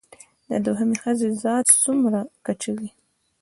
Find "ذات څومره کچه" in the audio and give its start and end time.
1.43-2.71